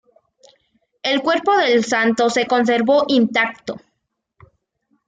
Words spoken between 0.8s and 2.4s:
El cuerpo del santo